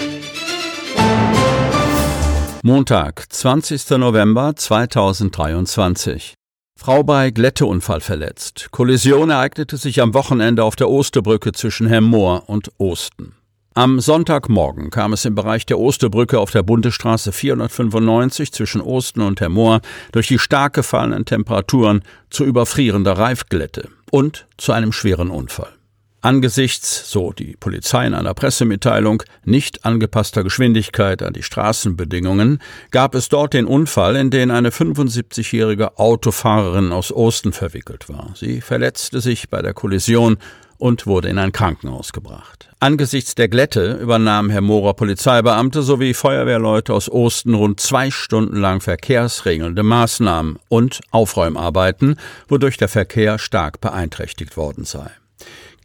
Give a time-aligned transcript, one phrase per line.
[2.62, 3.90] Montag, 20.
[3.98, 6.32] November 2023.
[6.78, 8.68] Frau bei Glätteunfall verletzt.
[8.70, 13.34] Kollision ereignete sich am Wochenende auf der Osterbrücke zwischen Hemmoor und Osten.
[13.74, 19.40] Am Sonntagmorgen kam es im Bereich der Osterbrücke auf der Bundesstraße 495 zwischen Osten und
[19.40, 19.80] Hemmoor
[20.12, 25.75] durch die stark gefallenen Temperaturen zu überfrierender Reifglätte und zu einem schweren Unfall.
[26.20, 33.28] Angesichts, so die Polizei in einer Pressemitteilung, nicht angepasster Geschwindigkeit an die Straßenbedingungen gab es
[33.28, 38.30] dort den Unfall, in den eine 75-jährige Autofahrerin aus Osten verwickelt war.
[38.34, 40.38] Sie verletzte sich bei der Kollision
[40.78, 42.68] und wurde in ein Krankenhaus gebracht.
[42.80, 48.80] Angesichts der Glätte übernahmen Herr Mohrer Polizeibeamte sowie Feuerwehrleute aus Osten rund zwei Stunden lang
[48.80, 52.16] verkehrsregelnde Maßnahmen und Aufräumarbeiten,
[52.48, 55.10] wodurch der Verkehr stark beeinträchtigt worden sei.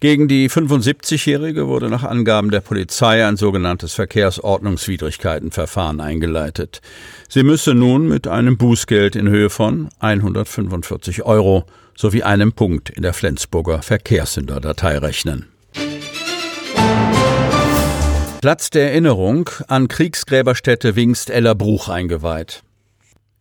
[0.02, 6.82] Gegen die 75-Jährige wurde nach Angaben der Polizei ein sogenanntes Verkehrsordnungswidrigkeitenverfahren eingeleitet.
[7.30, 13.04] Sie müsse nun mit einem Bußgeld in Höhe von 145 Euro sowie einem Punkt in
[13.04, 15.46] der Flensburger Verkehrssünderdatei rechnen.
[18.42, 22.64] Platz der Erinnerung an Kriegsgräberstätte Wingst-Ellerbruch eingeweiht.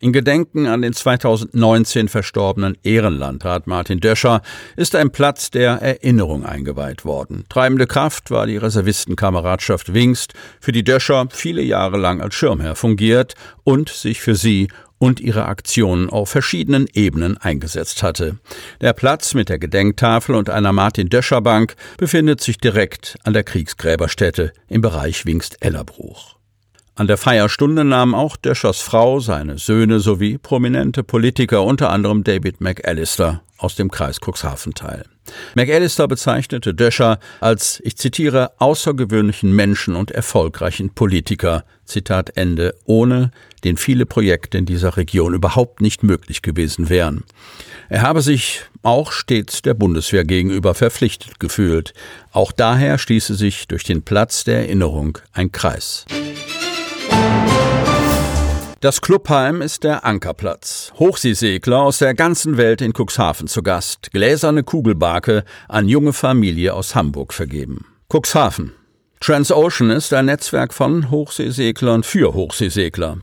[0.03, 4.41] In Gedenken an den 2019 verstorbenen Ehrenlandrat Martin Döscher
[4.75, 7.45] ist ein Platz der Erinnerung eingeweiht worden.
[7.51, 13.35] Treibende Kraft war die Reservistenkameradschaft Wingst, für die Döscher viele Jahre lang als Schirmherr fungiert
[13.63, 18.39] und sich für sie und ihre Aktionen auf verschiedenen Ebenen eingesetzt hatte.
[18.81, 24.81] Der Platz mit der Gedenktafel und einer Martin-Döscher-Bank befindet sich direkt an der Kriegsgräberstätte im
[24.81, 26.40] Bereich Wingst-Ellerbruch.
[26.95, 32.61] An der Feierstunde nahmen auch Döschers Frau, seine Söhne sowie prominente Politiker, unter anderem David
[32.61, 35.05] McAllister aus dem Kreis Cuxhaven teil.
[35.55, 43.31] McAllister bezeichnete Döscher als, ich zitiere, außergewöhnlichen Menschen und erfolgreichen Politiker, Zitat Ende, ohne
[43.65, 47.25] den viele Projekte in dieser Region überhaupt nicht möglich gewesen wären.
[47.89, 51.93] Er habe sich auch stets der Bundeswehr gegenüber verpflichtet gefühlt.
[52.33, 56.07] Auch daher schließe sich durch den Platz der Erinnerung ein Kreis.
[58.83, 60.91] Das Clubheim ist der Ankerplatz.
[60.99, 64.11] Hochseesegler aus der ganzen Welt in Cuxhaven zu Gast.
[64.11, 67.85] Gläserne Kugelbarke an junge Familie aus Hamburg vergeben.
[68.11, 68.73] Cuxhaven.
[69.21, 73.19] Transocean ist ein Netzwerk von Hochseeseglern für Hochseesegler.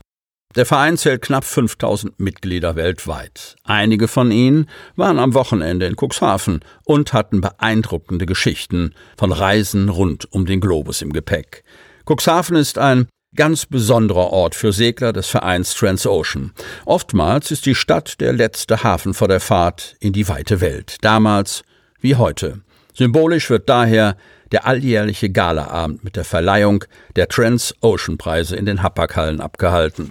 [0.54, 3.56] Der Verein zählt knapp 5000 Mitglieder weltweit.
[3.64, 10.32] Einige von ihnen waren am Wochenende in Cuxhaven und hatten beeindruckende Geschichten von Reisen rund
[10.32, 11.64] um den Globus im Gepäck.
[12.08, 16.52] Cuxhaven ist ein ganz besonderer Ort für Segler des Vereins Transocean.
[16.86, 21.62] Oftmals ist die Stadt der letzte Hafen vor der Fahrt in die weite Welt, damals
[22.00, 22.60] wie heute.
[22.94, 24.16] Symbolisch wird daher
[24.50, 26.84] der alljährliche Galaabend mit der Verleihung
[27.16, 30.10] der Transocean-Preise in den Hapag-Hallen abgehalten.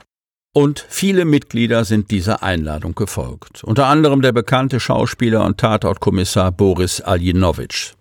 [0.53, 7.01] Und viele Mitglieder sind dieser Einladung gefolgt, unter anderem der bekannte Schauspieler und Tatortkommissar Boris
[7.01, 7.96] Aljinowitsch.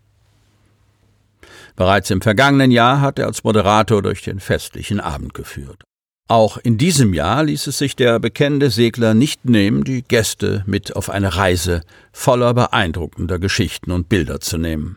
[1.76, 5.84] Bereits im vergangenen Jahr hat er als Moderator durch den festlichen Abend geführt.
[6.28, 10.97] Auch in diesem Jahr ließ es sich der bekennende Segler nicht nehmen, die Gäste mit
[10.97, 11.82] auf eine Reise
[12.12, 14.97] voller beeindruckender Geschichten und Bilder zu nehmen.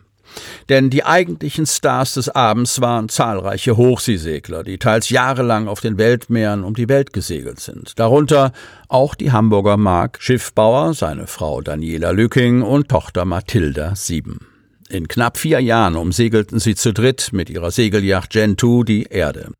[0.68, 6.64] Denn die eigentlichen Stars des Abends waren zahlreiche Hochseesegler, die teils jahrelang auf den Weltmeeren
[6.64, 7.98] um die Welt gesegelt sind.
[7.98, 8.52] Darunter
[8.88, 14.49] auch die Hamburger Mark Schiffbauer, seine Frau Daniela Lücking und Tochter Mathilda Sieben.
[14.90, 19.52] In knapp vier Jahren umsegelten sie zu dritt mit ihrer Segelyacht Gentoo die Erde.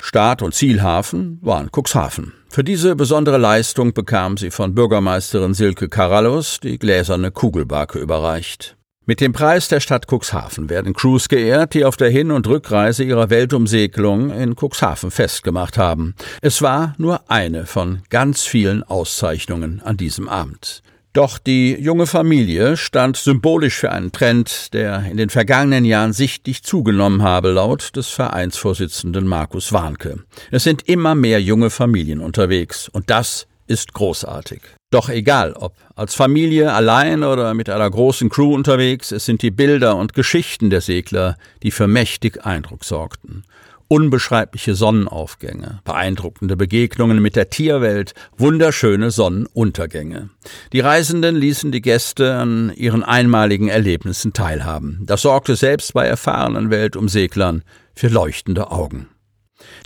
[0.00, 2.32] Start- und Zielhafen waren Cuxhaven.
[2.48, 8.76] Für diese besondere Leistung bekam sie von Bürgermeisterin Silke Karallus die gläserne Kugelbarke überreicht.
[9.06, 13.02] Mit dem Preis der Stadt Cuxhaven werden Crews geehrt, die auf der Hin- und Rückreise
[13.02, 16.14] ihrer Weltumsegelung in Cuxhaven festgemacht haben.
[16.42, 20.82] Es war nur eine von ganz vielen Auszeichnungen an diesem Abend.
[21.16, 26.62] Doch die junge Familie stand symbolisch für einen Trend, der in den vergangenen Jahren sichtlich
[26.62, 30.18] zugenommen habe, laut des Vereinsvorsitzenden Markus Warnke.
[30.50, 34.60] Es sind immer mehr junge Familien unterwegs und das ist großartig.
[34.90, 39.50] Doch egal, ob als Familie, allein oder mit einer großen Crew unterwegs, es sind die
[39.50, 43.44] Bilder und Geschichten der Segler, die für mächtig Eindruck sorgten.
[43.88, 50.30] Unbeschreibliche Sonnenaufgänge, beeindruckende Begegnungen mit der Tierwelt, wunderschöne Sonnenuntergänge.
[50.72, 55.02] Die Reisenden ließen die Gäste an ihren einmaligen Erlebnissen teilhaben.
[55.06, 57.62] Das sorgte selbst bei erfahrenen Weltumseglern
[57.94, 59.08] für leuchtende Augen.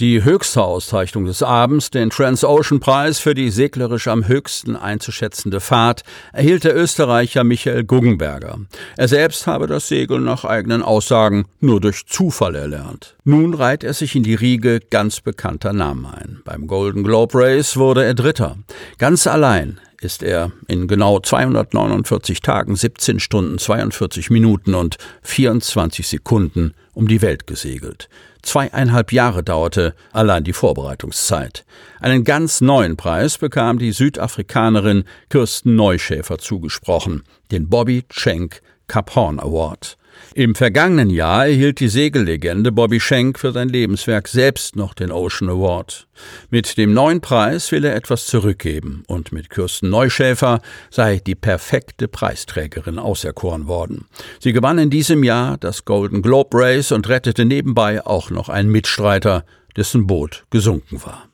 [0.00, 6.64] Die höchste Auszeichnung des Abends, den Transocean-Preis für die seglerisch am höchsten einzuschätzende Fahrt, erhielt
[6.64, 8.58] der Österreicher Michael Guggenberger.
[8.96, 13.16] Er selbst habe das Segeln nach eigenen Aussagen nur durch Zufall erlernt.
[13.24, 16.40] Nun reiht er sich in die Riege ganz bekannter Namen ein.
[16.44, 18.56] Beim Golden Globe Race wurde er Dritter.
[18.98, 26.74] Ganz allein ist er in genau 249 Tagen, 17 Stunden, 42 Minuten und 24 Sekunden
[26.94, 28.08] um die Welt gesegelt.
[28.42, 31.64] Zweieinhalb Jahre dauerte allein die Vorbereitungszeit.
[32.00, 39.38] Einen ganz neuen Preis bekam die Südafrikanerin Kirsten Neuschäfer zugesprochen, den Bobby Schenk Cup Horn
[39.38, 39.96] Award.
[40.34, 45.50] Im vergangenen Jahr erhielt die Segellegende Bobby Schenk für sein Lebenswerk selbst noch den Ocean
[45.50, 46.06] Award.
[46.50, 52.08] Mit dem neuen Preis will er etwas zurückgeben und mit Kirsten Neuschäfer sei die perfekte
[52.08, 54.06] Preisträgerin auserkoren worden.
[54.38, 58.70] Sie gewann in diesem Jahr das Golden Globe Race und rettete nebenbei auch noch einen
[58.70, 59.44] Mitstreiter,
[59.76, 61.31] dessen Boot gesunken war.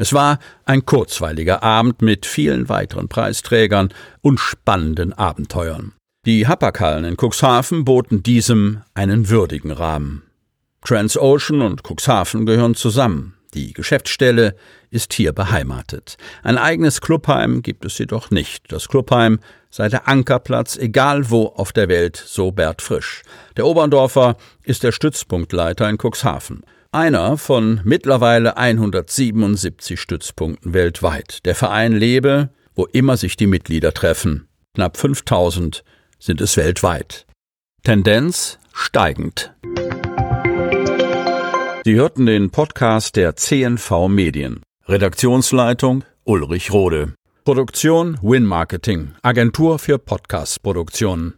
[0.00, 5.92] Es war ein kurzweiliger Abend mit vielen weiteren Preisträgern und spannenden Abenteuern.
[6.28, 10.24] Die Hapaghallen in Cuxhaven boten diesem einen würdigen Rahmen.
[10.84, 13.32] Transocean und Cuxhaven gehören zusammen.
[13.54, 14.54] Die Geschäftsstelle
[14.90, 16.18] ist hier beheimatet.
[16.42, 18.70] Ein eigenes Clubheim gibt es jedoch nicht.
[18.70, 19.38] Das Clubheim
[19.70, 23.22] sei der Ankerplatz, egal wo auf der Welt, so Bert Frisch.
[23.56, 26.60] Der Oberndorfer ist der Stützpunktleiter in Cuxhaven.
[26.92, 31.46] Einer von mittlerweile 177 Stützpunkten weltweit.
[31.46, 34.46] Der Verein lebe, wo immer sich die Mitglieder treffen.
[34.74, 35.82] Knapp 5000
[36.18, 37.26] sind es weltweit.
[37.82, 39.54] Tendenz steigend.
[41.84, 44.62] Sie hörten den Podcast der CNV Medien.
[44.86, 47.14] Redaktionsleitung Ulrich Rode.
[47.44, 51.34] Produktion Win Marketing, Agentur für Podcast-Produktionen.